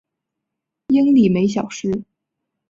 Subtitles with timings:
[0.87, 2.03] 英里每小时。